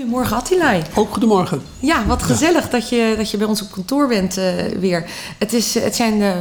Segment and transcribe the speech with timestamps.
[0.00, 0.82] Goedemorgen Attilai.
[0.94, 1.62] Ook goedemorgen.
[1.78, 4.44] Ja, wat gezellig dat, je, dat je bij ons op kantoor bent uh,
[4.78, 5.04] weer.
[5.38, 6.32] Het, is, het zijn uh,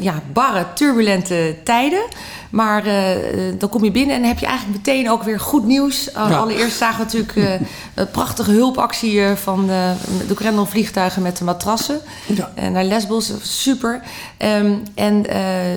[0.00, 2.02] ja, barre, turbulente tijden.
[2.50, 2.84] Maar
[3.58, 6.08] dan kom je binnen en heb je eigenlijk meteen ook weer goed nieuws.
[6.14, 6.36] Ja.
[6.36, 7.60] Allereerst zagen we natuurlijk
[7.94, 9.66] een prachtige hulpactie van
[10.28, 12.00] de Grendel vliegtuigen met de matrassen.
[12.26, 12.70] Ja.
[12.70, 14.00] naar Lesbos, super.
[14.38, 15.26] Um, en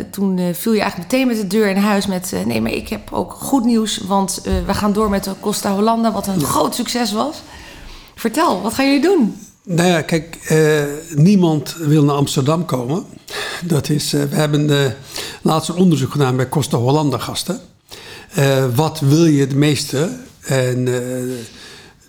[0.09, 2.33] toen viel je eigenlijk meteen met de deur in huis met...
[2.45, 6.11] nee, maar ik heb ook goed nieuws, want we gaan door met de Costa Hollanda...
[6.11, 7.22] wat een groot succes was.
[8.15, 9.35] Vertel, wat gaan jullie doen?
[9.65, 10.83] Nou ja, kijk, eh,
[11.15, 13.05] niemand wil naar Amsterdam komen.
[13.63, 14.85] Dat is, uh, we hebben uh,
[15.41, 17.59] laatst een onderzoek gedaan bij Costa Hollanda gasten.
[18.75, 20.17] wat wil je het meeste?
[20.41, 20.87] En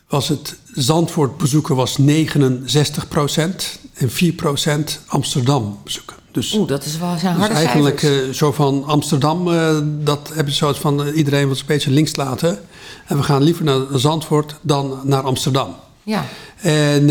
[0.09, 2.05] was het Zandvoort bezoeken was 69%
[3.95, 6.17] en 4% Amsterdam bezoeken.
[6.35, 9.45] Dus, Oeh, dat is wel zijn harde dus eigenlijk zo van Amsterdam,
[10.05, 12.59] dat hebben ze zo van iedereen wat een beetje links laten.
[13.07, 15.75] En we gaan liever naar Zandvoort dan naar Amsterdam.
[16.03, 16.25] Ja.
[16.61, 17.05] En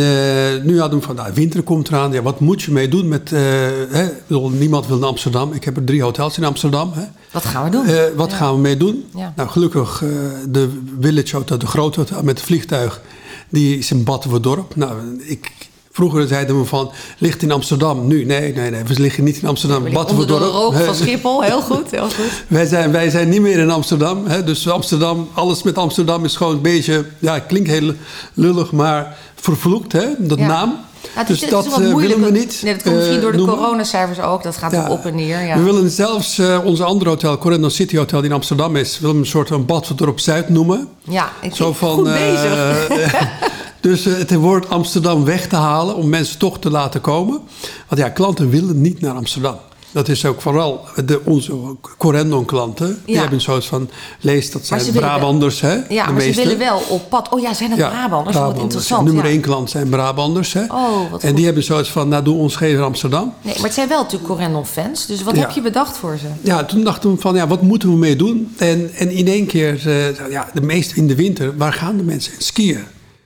[0.66, 2.12] nu hadden we van, nou, winter komt eraan.
[2.12, 3.30] Ja, wat moet je mee doen met...
[3.30, 4.08] Hè?
[4.52, 5.54] niemand wil naar Amsterdam.
[5.54, 6.92] Ik heb er drie hotels in Amsterdam.
[6.94, 7.04] Hè?
[7.32, 8.16] Wat gaan we doen?
[8.16, 8.38] Wat ja.
[8.38, 9.06] gaan we mee doen?
[9.16, 9.34] Ja.
[9.36, 10.04] Nou, gelukkig
[10.50, 13.02] de Village Hotel, de grote hotel met het vliegtuig...
[13.50, 14.76] die is in Battenverdorp.
[14.76, 15.52] Nou, ik,
[15.96, 18.08] Vroeger zeiden we van, ligt in Amsterdam.
[18.08, 19.92] Nu, nee, nee, nee, we liggen niet in Amsterdam.
[19.92, 22.44] Wat onder de rook van Schiphol, heel goed, heel goed.
[22.48, 24.26] wij, zijn, wij zijn niet meer in Amsterdam.
[24.26, 24.44] Hè?
[24.44, 27.06] Dus Amsterdam, alles met Amsterdam is gewoon een beetje...
[27.20, 27.94] Ja, klinkt heel
[28.34, 30.48] lullig, maar vervloekt, hè, dat ja.
[30.48, 30.80] naam.
[31.28, 32.60] Dus dat uh, willen we niet.
[32.64, 33.56] Nee, dat komt misschien uh, door de noemen.
[33.56, 34.44] coronacijfers ook.
[34.44, 34.90] Dat gaat ja.
[34.90, 35.42] op en neer.
[35.42, 35.58] Ja.
[35.58, 39.16] We willen zelfs uh, onze andere hotel, Corendon City Hotel, die in Amsterdam is, willen
[39.16, 40.88] we een soort van Badverdorp Zuid noemen.
[41.02, 42.88] Ja, ik Zo van, goed bezig.
[43.84, 47.40] Dus uh, het woord Amsterdam weg te halen om mensen toch te laten komen.
[47.88, 49.56] Want ja, klanten willen niet naar Amsterdam.
[49.92, 51.54] Dat is ook vooral de, onze
[51.98, 52.88] Corendon-klanten.
[52.88, 52.96] Ja.
[53.06, 53.90] Die hebben een soort van,
[54.20, 55.76] lees, dat zijn Brabanders, wel, hè?
[55.76, 56.34] Ja, de maar meeste.
[56.34, 57.30] ze willen wel op pad.
[57.30, 58.36] Oh ja, zijn het ja, Brabanders?
[58.36, 58.56] Brabanders?
[58.56, 59.06] Wat interessant.
[59.06, 60.64] Nummer één klant zijn Brabanders, hè?
[60.64, 61.36] Oh, wat en goed.
[61.36, 63.34] die hebben zoiets van, nou, doe ons geen Amsterdam.
[63.42, 65.06] Nee, maar het zijn wel natuurlijk Corendon-fans.
[65.06, 66.28] Dus wat heb je bedacht voor ze?
[66.42, 68.54] Ja, toen dachten we van, ja, wat moeten we mee doen?
[68.58, 72.04] En, en in één keer, uh, ja, de meeste in de winter, waar gaan de
[72.04, 72.34] mensen?
[72.38, 72.84] Skiën.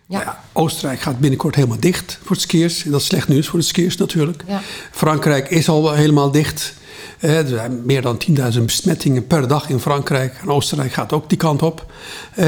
[0.07, 0.19] Ja.
[0.19, 0.43] ja.
[0.53, 2.83] Oostenrijk gaat binnenkort helemaal dicht voor het skiers.
[2.83, 4.43] Dat is slecht nieuws voor de skiers natuurlijk.
[4.47, 4.61] Ja.
[4.91, 6.73] Frankrijk is al helemaal dicht.
[7.19, 8.21] Er zijn meer dan
[8.53, 10.37] 10.000 besmettingen per dag in Frankrijk.
[10.41, 11.85] En Oostenrijk gaat ook die kant op.
[12.35, 12.45] Uh,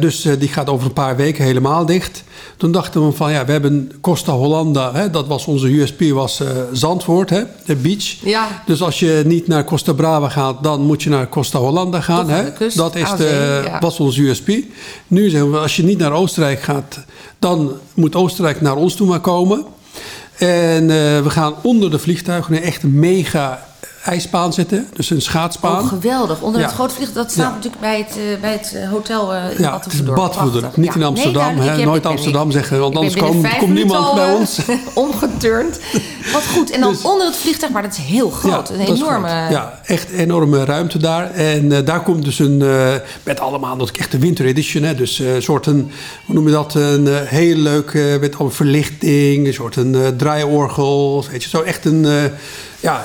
[0.00, 2.24] dus uh, die gaat over een paar weken helemaal dicht.
[2.56, 4.94] Toen dachten we van ja, we hebben Costa Hollanda.
[4.94, 8.04] Hè, dat was onze USP, was Zandvoort, hè, de beach.
[8.24, 8.62] Ja.
[8.66, 12.30] Dus als je niet naar Costa Brava gaat, dan moet je naar Costa Hollanda gaan.
[12.30, 12.52] Hè.
[12.52, 13.78] Kust, dat is de, ja.
[13.78, 14.48] was onze USP.
[15.06, 16.98] Nu zeggen we, als je niet naar Oostenrijk gaat,
[17.38, 19.64] dan moet Oostenrijk naar ons toe maar komen.
[20.38, 20.86] En
[21.22, 23.65] we gaan onder de vliegtuigen een echt mega
[24.06, 25.82] ijsbaan zitten, dus een schaatsbaan.
[25.82, 26.40] Oh, geweldig.
[26.40, 27.54] Onder het grote vliegtuig, dat staat ja.
[27.54, 30.16] natuurlijk bij het, uh, bij het hotel uh, in ja, Badhoevedorp.
[30.16, 31.54] Badhoevedorp, niet in Amsterdam.
[31.56, 31.84] Nee, hè?
[31.84, 34.58] Nooit Amsterdam zeggen, want anders komt kom niemand bij ons.
[34.94, 35.78] omgeturnd.
[36.32, 36.70] Wat goed.
[36.70, 38.70] En dan dus, onder het vliegtuig, maar dat is heel groot.
[38.70, 39.28] een enorme...
[39.28, 41.30] Ja, echt enorme ruimte daar.
[41.32, 42.62] En uh, daar komt dus een,
[43.22, 44.82] met allemaal dat echt de winter edition.
[44.82, 44.94] Hè?
[44.94, 45.90] Dus een soort een,
[46.26, 51.24] hoe noem je dat, een heel leuk, met al verlichting, een soort een draaiorgel.
[51.30, 52.06] Weet je, zo echt een
[52.80, 53.04] ja,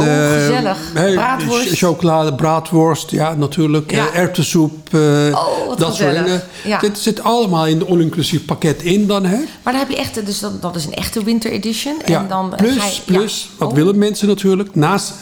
[0.00, 0.78] Oh, gezellig.
[0.92, 1.78] Braadworst.
[1.78, 3.90] Chocolade, braadworst, ja, natuurlijk.
[3.90, 4.06] Ja.
[4.06, 4.94] Uh, erwtensoep.
[4.94, 5.00] Uh,
[5.32, 6.42] oh, dat soort dingen.
[6.64, 6.78] Ja.
[6.78, 9.36] Dit zit allemaal in de all-inclusief pakket in dan, hè?
[9.36, 11.94] Maar dan heb je echt, dus dat, dat is een echte winter edition.
[12.06, 12.20] Ja.
[12.20, 13.74] En dan plus, je, plus wat oh.
[13.74, 14.74] willen mensen natuurlijk?
[14.74, 15.12] Naast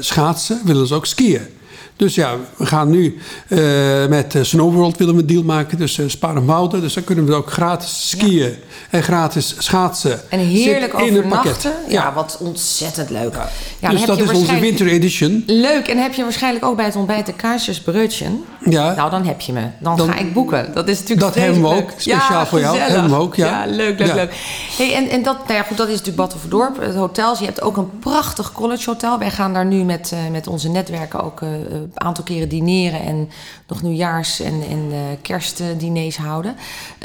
[0.00, 1.51] schaatsen willen ze ook skiën.
[1.96, 5.78] Dus ja, we gaan nu uh, met uh, Snowworld willen we een deal maken.
[5.78, 6.80] Dus uh, Sparenwouden.
[6.80, 8.50] Dus dan kunnen we ook gratis skiën ja.
[8.90, 10.20] en gratis schaatsen.
[10.30, 11.72] En heerlijk overnachten.
[11.88, 11.92] Ja.
[11.92, 13.36] ja, wat ontzettend leuk.
[13.78, 13.90] Ja.
[13.90, 15.42] Dus dat is onze winter edition.
[15.46, 15.88] Leuk.
[15.88, 18.26] En heb je waarschijnlijk ook bij het ontbijt de kaarsjesbroodje.
[18.64, 18.94] Ja.
[18.94, 19.66] Nou, dan heb je me.
[19.78, 20.74] Dan, dan, ga ik boeken.
[20.74, 21.90] Dat is natuurlijk Dat hebben we ook.
[21.96, 22.78] Speciaal voor jou.
[22.78, 23.64] Hebben we ook, ja.
[23.64, 24.34] Ja, leuk, leuk, leuk.
[24.76, 26.80] Hey, en, en dat, nou ja, goed, dat is natuurlijk Battenverdorp.
[26.80, 27.38] Het hotels.
[27.38, 29.18] Je hebt ook een prachtig college hotel.
[29.18, 33.30] Wij gaan daar nu met, met onze netwerken ook een aantal keren dineren en
[33.66, 36.56] nog nieuwjaars- en, en uh, kerstdiners houden.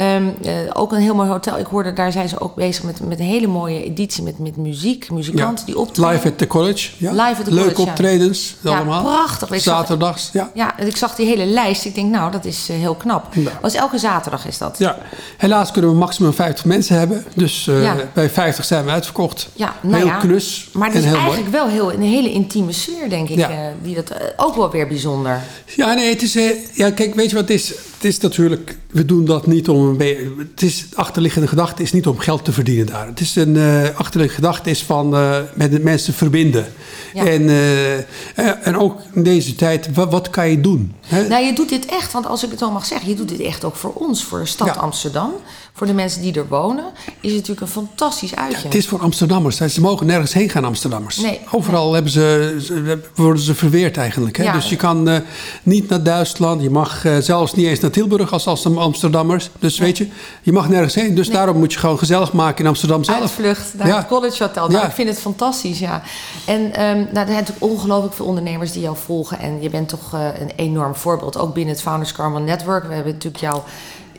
[0.01, 1.57] Um, uh, ook een heel mooi hotel.
[1.57, 4.57] Ik hoorde, daar zijn ze ook bezig met, met een hele mooie editie met, met
[4.57, 6.11] muziek, muzikanten die optreden.
[6.11, 6.89] Live at the college.
[6.97, 7.11] Ja.
[7.11, 8.75] Live at the Leuke college, optredens ja.
[8.75, 9.03] allemaal.
[9.03, 9.61] prachtig.
[9.61, 10.51] Zaterdags, zag, ja.
[10.53, 11.85] Ja, ik zag die hele lijst.
[11.85, 13.33] Ik denk, nou, dat is heel knap.
[13.33, 13.51] Ja.
[13.61, 14.75] Was elke zaterdag is dat.
[14.77, 14.97] Ja,
[15.37, 17.25] helaas kunnen we maximum 50 mensen hebben.
[17.35, 17.95] Dus eh, Ja.
[18.13, 19.49] bij 50 zijn we uitverkocht.
[19.53, 22.71] Ja, nou heel ja, knus Maar het en is eigenlijk wel heel, een hele intieme
[22.71, 23.37] sfeer, denk ik.
[23.37, 23.49] Ja.
[23.49, 25.41] eh, die dat eh, ook wel weer bijzonder.
[25.75, 26.35] Ja, nee, het is...
[26.35, 27.73] eh, ja, kijk, weet je wat het is?
[27.97, 28.77] Het is natuurlijk...
[28.91, 29.99] We doen dat niet om...
[30.37, 33.07] Het is, de achterliggende gedachte is niet om geld te verdienen daar.
[33.07, 33.55] Het is een...
[33.57, 36.65] eh achterliggende gedachte is van eh, met de mensen verbinden.
[37.13, 37.25] Ja.
[37.25, 40.93] En, eh, en- ook in deze tijd, wat, wat kan je doen?
[41.05, 41.27] Hè?
[41.27, 43.39] Nou, je doet dit echt, want als ik het zo mag zeggen, je doet dit
[43.39, 44.73] echt ook voor ons, voor de stad Ja.
[44.73, 45.31] Amsterdam.
[45.73, 48.63] Voor de mensen die er wonen, is het natuurlijk een fantastisch uitje.
[48.63, 49.57] Het is voor Amsterdammers.
[49.57, 51.17] Ze mogen nergens heen gaan, Amsterdammers.
[51.17, 54.37] Nee, Overal Hebben ze, worden ze verweerd eigenlijk.
[54.37, 54.51] Hè?
[54.51, 55.21] Dus je kan
[55.63, 56.61] niet naar Duitsland.
[56.61, 59.49] Je mag zelfs niet eens naar Tilburg als, als Amsterdammers.
[59.59, 60.07] Dus weet je,
[60.41, 61.15] je mag nergens heen.
[61.15, 63.19] Dus daarom moet je gewoon gezellig maken in Amsterdam zelf.
[63.21, 63.97] Uitvlucht naar Ja.
[63.97, 64.67] het College Hotel.
[64.67, 64.87] Nou, Ja.
[64.87, 66.01] Ik vind het fantastisch, ja.
[66.45, 69.39] En ehm, nou, er zijn natuurlijk ongelooflijk veel ondernemers die jou volgen.
[69.39, 72.87] En je bent toch eh, een enorm voorbeeld, ook binnen het Founders Carbon Network.
[72.87, 73.61] We hebben natuurlijk jou,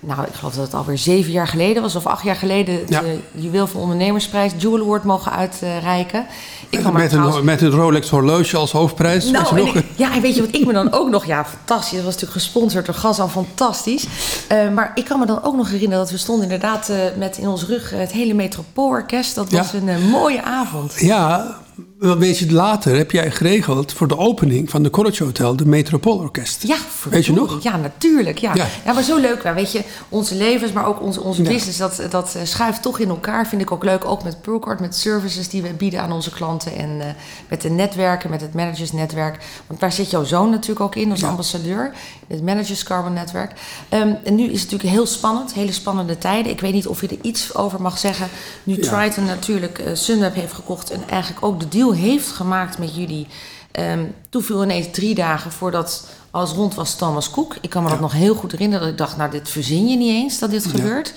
[0.00, 3.00] nou, ik geloof dat het alweer zeven jaar geleden was, of acht jaar geleden, Ja.
[3.00, 6.26] de Juweel van Ondernemersprijs, Jewel Award mogen uitreiken.
[6.70, 9.24] Ik Met trouwens- een, met een Rolex horloge als hoofdprijs.
[9.24, 9.74] je nou, nog?
[9.74, 11.24] ik- ja, en weet je wat ik me dan ook nog...
[11.26, 11.94] Ja, fantastisch.
[11.96, 13.30] Dat was natuurlijk gesponsord door Gazan.
[13.30, 14.06] Fantastisch.
[14.48, 16.88] Eh, maar ik kan me dan ook nog herinneren dat we stonden inderdaad...
[16.88, 19.34] eh, met in ons rug eh, het hele Metropoolorkest.
[19.34, 19.78] Dat was Ja.
[19.78, 20.94] een mooie avond.
[21.00, 21.56] Ja,
[21.98, 25.66] wel weet je, later heb jij geregeld voor de opening van de College Hotel de
[25.66, 26.62] Metropoolorkest.
[26.62, 26.76] Ja,
[27.10, 27.62] Weet je nog?
[27.62, 28.38] Ja, natuurlijk.
[28.38, 28.54] Ja.
[28.54, 28.66] Ja.
[28.84, 28.92] Ja.
[28.92, 29.42] maar zo leuk.
[29.42, 31.48] Weet je, onze levens, maar ook onze, onze Ja.
[31.48, 33.46] business, dat, dat eh, schuift toch in elkaar.
[33.46, 34.04] Vind ik ook leuk.
[34.04, 36.76] Ook met Pearlcard, met services die we bieden aan onze klanten.
[36.76, 37.06] En eh,
[37.48, 39.38] met de netwerken, met het managersnetwerk.
[39.66, 41.92] Want daar zit jouw zoon natuurlijk ook in als ambassadeur.
[42.26, 43.52] Het Managers Carbon Netwerk.
[43.88, 45.52] Ehm, en nu is het natuurlijk heel spannend.
[45.52, 46.52] Hele spannende tijden.
[46.52, 48.28] Ik weet niet of je er iets over mag zeggen.
[48.62, 48.78] Nu.
[48.78, 50.90] Triton natuurlijk Sunweb heeft gekocht.
[50.90, 53.26] En eigenlijk ook de deal heeft gemaakt met jullie.
[53.70, 57.56] Ehm, toen viel ineens drie dagen voordat alles rond was Thomas Cook.
[57.60, 58.82] Ik kan me dat nog heel goed herinneren.
[58.82, 61.12] Dat ik dacht, nou, dit verzin je niet eens dat dit gebeurt.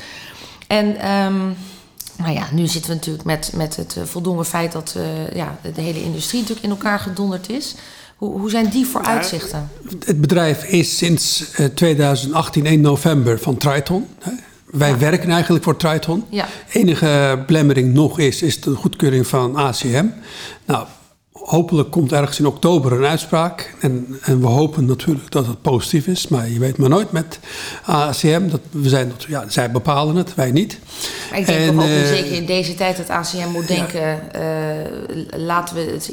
[0.68, 1.39] En ehm,
[2.18, 5.59] nou ja, nu zitten we natuurlijk met, met het eh, voldoende feit dat eh, ja,
[5.75, 7.75] de hele industrie natuurlijk in elkaar gedonderd is.
[8.15, 9.69] Hoe, hoe zijn die vooruitzichten?
[10.06, 14.07] Het bedrijf is sinds eh, 2018 1 november van Triton.
[14.19, 14.31] hè.
[14.71, 16.23] Wij werken eigenlijk voor Triton.
[16.29, 16.47] Ja.
[16.71, 20.06] Enige belemmering nog is, is de goedkeuring van ACM.
[20.65, 20.85] Nou,
[21.31, 23.75] hopelijk komt ergens in oktober een uitspraak.
[23.79, 26.27] En, en we hopen natuurlijk dat het positief is.
[26.27, 27.39] Maar je weet maar nooit met
[27.85, 28.50] ACM.
[28.50, 30.79] Dat we zijn, dat- ja, zij bepalen het, wij niet.
[31.29, 34.33] Maar ik denk En, toch ook, eh, zeker in deze tijd, dat ACM moet denken...
[34.33, 36.07] eh, laten we het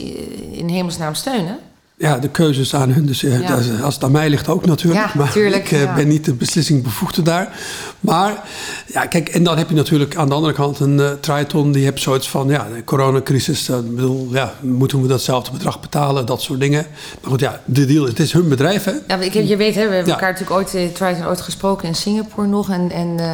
[0.52, 1.58] in hemelsnaam steunen.
[1.98, 3.06] Ja, de keuze is aan hun.
[3.06, 3.56] Dus eh, Ja.
[3.56, 5.04] is- als het aan mij ligt ook natuurlijk.
[5.06, 5.94] Ja, maar tuurlijk, ik eh, ja.
[5.94, 7.58] ben niet de beslissingbevoegde daar.
[8.00, 8.42] Maar
[8.86, 11.72] ja, kijk, en dan heb je natuurlijk aan de andere kant een eh, Triton.
[11.72, 13.68] Die heeft zoiets van, ja, de coronacrisis.
[13.68, 16.26] eh, Ik bedoel, ja, moeten we datzelfde bedrag betalen?
[16.26, 16.86] Dat soort dingen.
[17.20, 18.92] Maar goed, ja, de deal, het is hun bedrijf, hè?
[19.08, 22.46] Ja, ik, je weet, hè, we hebben elkaar natuurlijk ooit, eh, ooit gesproken in Singapore
[22.48, 22.70] nog.
[22.70, 23.26] En, en eh,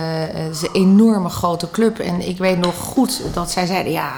[0.45, 1.99] het is een enorme grote club.
[1.99, 4.13] En ik weet nog goed dat zij zeiden, ja,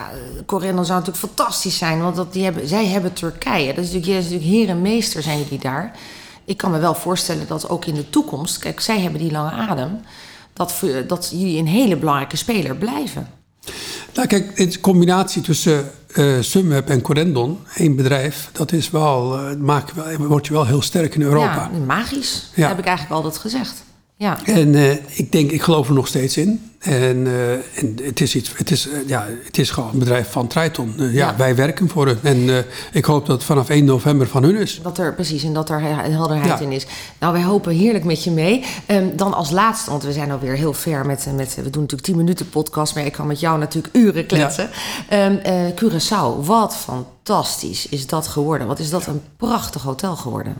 [0.46, 2.00] Corendon zou natuurlijk fantastisch zijn.
[2.00, 3.74] Want dat, die hebben, zij hebben Turkije.
[3.74, 5.96] Dat is natuurlijk, is natuurlijk heer en meester zijn jullie daar.
[6.44, 9.50] Ik kan me wel voorstellen dat ook in de toekomst, kijk, zij hebben die lange
[9.50, 10.00] adem.
[10.52, 13.28] Dat, dat jullie een hele belangrijke speler blijven.
[14.14, 15.90] Nou, kijk, de combinatie tussen
[16.40, 20.82] Sunweb en Corendon, één bedrijf, dat is wel, eh, maakt wel, word je wel heel
[20.82, 21.70] sterk in Europa.
[21.72, 22.50] Ja, magisch.
[22.54, 22.68] Ja.
[22.68, 23.84] heb ik eigenlijk altijd gezegd.
[24.16, 24.38] Ja.
[24.44, 26.70] En eh, ik denk, ik geloof er nog steeds in.
[26.78, 30.30] En, eh, en het, is iets, het, is, eh, ja, het is gewoon een bedrijf
[30.30, 30.94] van Triton.
[30.98, 31.36] Eh, ja, Ja.
[31.36, 32.18] wij werken voor het.
[32.22, 34.80] En ik hoop dat het vanaf 1 november van hun is.
[34.82, 36.64] Dat er precies en dat er he- helderheid Ja.
[36.64, 36.86] in is.
[37.20, 38.64] Nou, wij hopen heerlijk met je mee.
[38.86, 41.54] Ehm, dan als laatste, want we zijn alweer heel ver met, met.
[41.54, 44.70] We doen natuurlijk 10 minuten podcast, maar ik kan met jou natuurlijk uren kletsen.
[45.08, 48.66] Ehm, eh, Curaçao, wat fantastisch is dat geworden.
[48.66, 50.56] Wat is dat een prachtig hotel geworden.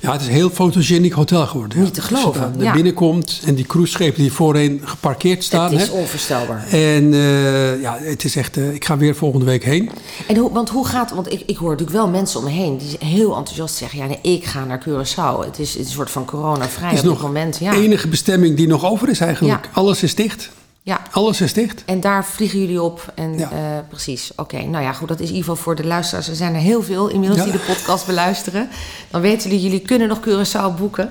[0.00, 1.82] Ja, het is een heel fotogeniek hotel geworden.
[1.82, 2.72] Niet te geloven, Als je daar ja.
[2.72, 5.72] binnenkomt en die cruiseschepen die voorheen geparkeerd staan.
[5.72, 5.94] het is hè.
[5.94, 6.66] onvoorstelbaar.
[6.70, 9.90] En eh, ja, het is echt, eh, ik ga weer volgende week heen.
[10.28, 12.78] En hoe, want hoe gaat, want ik, ik hoor natuurlijk wel mensen om me heen
[12.78, 15.44] die heel enthousiast zeggen: ja, nee, ik ga naar Curaçao.
[15.46, 17.58] Het is, het is een soort van corona-vrij Het op is dit nog moment.
[17.60, 17.70] Ja.
[17.70, 19.64] de enige bestemming die nog over is eigenlijk.
[19.64, 19.70] Ja.
[19.72, 20.50] Alles is dicht.
[20.84, 21.00] Ja.
[21.10, 21.82] Alles is dicht.
[21.86, 23.12] En daar vliegen jullie op.
[23.14, 23.50] En Ja.
[23.50, 23.58] eh,
[23.88, 24.32] precies.
[24.36, 25.08] Oké, nou ja, goed.
[25.08, 26.28] Dat is in ieder geval voor de luisteraars.
[26.28, 27.44] Er zijn er heel veel inmiddels Ja.
[27.44, 28.68] die de podcast beluisteren.
[29.10, 31.10] Dan weten jullie, jullie kunnen nog Curaçao boeken.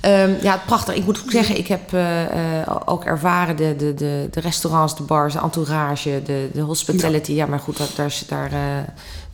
[0.00, 0.94] Ehm, ja, prachtig.
[0.94, 4.96] Ik moet ook zeggen, ik heb eh, eh, ook ervaren de, de, de, de restaurants,
[4.96, 7.32] de bars, de entourage, de, de hospitality.
[7.32, 8.50] Ja, maar goed, dat, daar, daar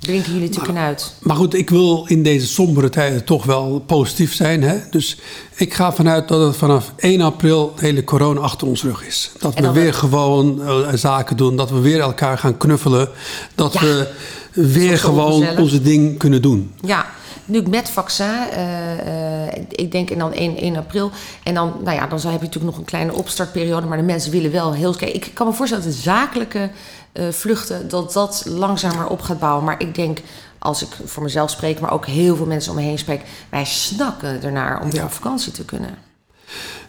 [0.00, 1.14] blinken jullie natuurlijk uit.
[1.20, 4.62] Maar goed, ik wil in deze sombere tijden toch wel positief zijn.
[4.62, 4.76] Hè?
[4.90, 5.18] Dus
[5.56, 9.30] ik ga vanuit dat het vanaf 1 april de hele corona achter ons rug is.
[9.38, 11.56] Dat we weer het- gewoon eh, zaken doen.
[11.56, 13.08] Dat we weer elkaar gaan knuffelen.
[13.54, 13.80] Dat Ja.
[13.80, 14.08] we
[14.52, 16.72] weer gewoon onze ding kunnen doen.
[16.80, 17.06] Ja,
[17.46, 21.10] nu met vaccin, eh, eh, ik denk en dan 1, 1 april.
[21.42, 23.86] En dan, nou ja, dan heb je natuurlijk nog een kleine opstartperiode.
[23.86, 24.94] Maar de mensen willen wel heel...
[24.94, 26.70] Kijk, ik kan me voorstellen dat de zakelijke
[27.12, 27.88] eh, vluchten...
[27.88, 29.64] dat dat langzamer op gaat bouwen.
[29.64, 30.18] Maar ik denk,
[30.58, 31.80] als ik voor mezelf spreek...
[31.80, 33.22] maar ook heel veel mensen om me heen spreek...
[33.48, 35.98] wij snakken ernaar om weer op vakantie te kunnen.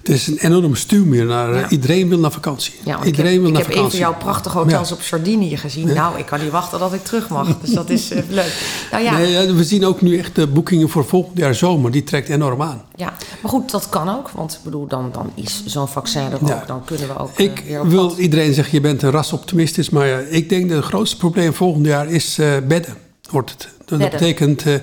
[0.08, 1.56] Het is een enorm stuwmeer naar.
[1.56, 1.70] Ja.
[1.70, 2.74] Iedereen wil naar vakantie.
[2.86, 4.00] Ja, iedereen ik wil heb, naar ik heb een vakantie.
[4.00, 4.96] van jouw prachtige hotels Ja.
[4.96, 5.88] op Sardinië gezien.
[5.94, 7.58] Nou, ik kan niet wachten dat ik terug mag.
[7.62, 8.54] Dus dat is eh, leuk.
[8.92, 11.92] Nou ja, Nee, ja, we zien ook nu echt de boekingen voor volgend jaar zomer.
[11.92, 12.82] Die trekt enorm aan.
[12.96, 14.30] ja, maar goed, dat kan ook.
[14.30, 16.68] Want ik bedoel, dan, dan is zo'n vaccin er ook.
[16.68, 18.18] Dan kunnen we ook eh, Ik wil pad.
[18.18, 19.92] iedereen zeggen, je bent een rasoptimist.
[19.92, 22.96] Maar ja, ik denk dat het grootste probleem volgend jaar is eh, bedden.
[23.30, 23.70] Wordt het.
[23.86, 24.74] Dat betekent eh,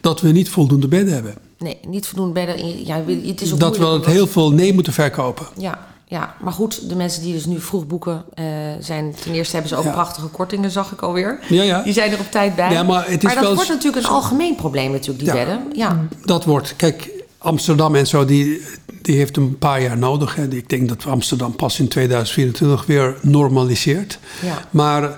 [0.00, 1.34] dat we niet voldoende bedden hebben.
[1.62, 2.56] Nee, niet voldoende bedden.
[2.56, 5.46] in- Ja, het is ook Dat we het heel veel nee moeten verkopen.
[5.58, 8.44] Ja, ja, maar goed, de mensen die dus nu vroeg boeken, eh,
[8.80, 9.90] zijn ten eerste hebben ze ook Ja.
[9.92, 11.38] prachtige kortingen, zag ik alweer.
[11.48, 11.82] Ja, ja.
[11.82, 12.72] Die zijn er op tijd bij.
[12.72, 15.62] Ja, maar het is dat wel wordt natuurlijk een algemeen probleem, natuurlijk, die bedden.
[15.72, 17.10] Ja, Dat wordt, kijk,
[17.42, 18.62] Amsterdam en zo, die,
[19.02, 20.36] die heeft een paar jaar nodig.
[20.36, 24.18] En ik denk dat Amsterdam pas in 2024 weer normaliseert.
[24.42, 24.64] Ja.
[24.70, 25.12] Maar eh,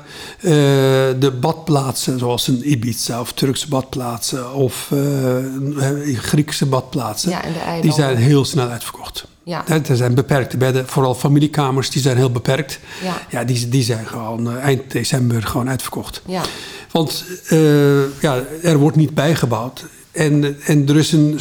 [1.18, 7.42] de badplaatsen, zoals een Ibiza of Turkse badplaatsen of eh, Griekse badplaatsen, Ja,
[7.80, 9.26] die zijn heel snel uitverkocht.
[9.42, 9.64] Ja.
[9.68, 12.78] Er zijn beperkte bedden, vooral familiekamers, die zijn heel beperkt.
[13.02, 13.14] Ja.
[13.30, 16.22] Ja, die, die zijn gewoon eh, eind december gewoon uitverkocht.
[16.26, 16.42] ja,
[16.90, 17.24] Want
[18.20, 19.84] ja, er wordt niet bijgebouwd.
[20.14, 21.40] En, en er is een,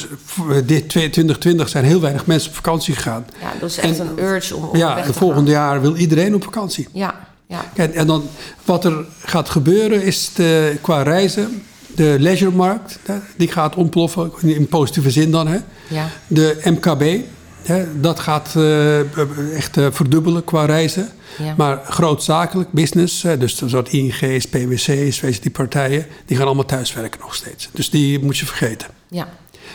[0.66, 3.26] dit 2020 zijn heel weinig mensen op vakantie gegaan.
[3.42, 5.46] ja, dat is echt En- een urge om, om Ja, weg te gaan.
[5.46, 6.88] jaar wil iedereen op vakantie.
[6.94, 8.24] Ja, ja, En, en dan
[8.66, 11.64] wat er gaat gebeuren is de, qua reizen,
[11.96, 13.00] de leisuremarkt,
[13.38, 15.48] die gaat ontploffen, in positieve zin dan.
[15.48, 15.58] Hè.
[15.90, 17.24] ja, De MKB,
[17.64, 21.10] hè, dat gaat eh, echt eh, verdubbelen qua reizen.
[21.38, 21.54] Ja.
[21.58, 26.46] Maar grootzakelijk, business, hè, dus een soort ING's, PwC's, weet je, die partijen, die gaan
[26.46, 27.70] allemaal thuiswerken nog steeds.
[27.72, 28.88] Dus die moet je vergeten.
[29.08, 29.28] ja.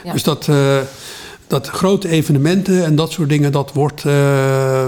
[0.05, 0.13] ja.
[0.13, 0.79] Dus dat, eh,
[1.47, 4.87] dat grote evenementen en dat soort dingen, dat wordt eh,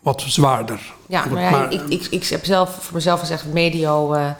[0.00, 0.80] wat zwaarder.
[1.08, 4.30] Ja, maar ja, maar- ik, ik, ik heb zelf voor mezelf gezegd, medio eh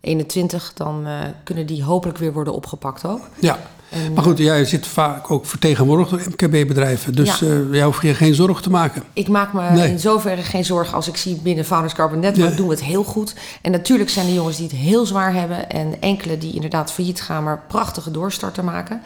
[0.00, 1.12] 21, dan eh,
[1.44, 3.20] kunnen die hopelijk weer worden opgepakt ook.
[3.38, 3.58] Ja,
[3.90, 7.14] En, maar goed, jij zit vaak ook vertegenwoordigd door MKB-bedrijven.
[7.14, 7.46] Dus Ja.
[7.46, 9.02] eh jij hoeft je geen zorgen te maken.
[9.12, 9.90] Ik maak me Nee.
[9.90, 12.56] in zoverre geen zorgen als ik zie binnen Founders Carbon Network Nee.
[12.56, 13.34] doen we het heel goed.
[13.62, 17.20] En natuurlijk zijn er jongens die het heel zwaar hebben en enkele die inderdaad failliet
[17.22, 19.00] gaan, maar prachtige doorstarten maken.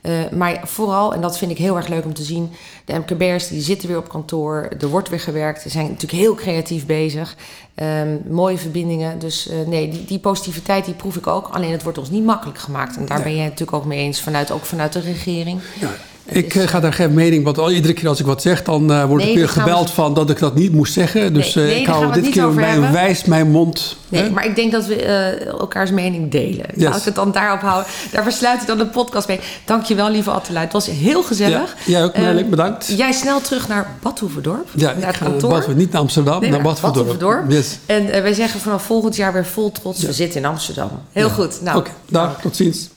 [0.00, 2.50] Eh, maar vooral, en dat vind ik heel erg leuk om te zien,
[2.84, 6.34] de MKB'ers die zitten weer op kantoor, er wordt weer gewerkt, ze zijn natuurlijk heel
[6.34, 7.36] creatief bezig,
[7.74, 9.18] Ehm, mooie verbindingen.
[9.18, 12.24] Dus eh, nee, die, die positiviteit die proef ik ook, alleen het wordt ons niet
[12.24, 12.96] makkelijk gemaakt.
[12.96, 13.26] En daar Nee.
[13.26, 15.60] ben jij natuurlijk ook mee eens, vanuit, ook vanuit de regering.
[15.80, 15.90] Ja.
[16.32, 18.92] Ik eh, ga daar geen mening, want al, iedere keer als ik wat zeg, dan
[18.92, 21.34] eh, word Nee, ik weer we- gebeld van dat ik dat niet moest zeggen.
[21.34, 23.96] Dus Nee, eh, ik hou dit keer mijn wijs mijn mond.
[24.08, 24.30] Nee, hè?
[24.30, 24.96] maar ik denk dat we
[25.60, 26.66] elkaars mening delen.
[26.74, 26.84] Yes.
[26.88, 27.90] Laat ik het dan daarop houden.
[28.12, 29.40] Daar besluit ik dan de podcast mee.
[29.64, 30.60] Dankjewel, lieve Attila.
[30.60, 31.74] Het was heel gezellig.
[31.84, 32.86] Ja, jij ook, Ehm, bedankt.
[32.96, 34.68] Jij snel terug naar Badhoevedorp.
[34.74, 35.64] Ja, naar het naar kantoor.
[35.74, 36.62] Niet naar Amsterdam, naar.
[36.62, 37.50] Badhoevedorp.
[37.50, 37.78] Yes.
[37.86, 40.02] En wij zeggen vanaf volgend jaar weer vol trots.
[40.02, 40.90] We zitten in Amsterdam.
[41.12, 41.32] Heel Ja.
[41.32, 41.62] goed.
[41.62, 42.88] Nou, Oké, dag, tot ziens.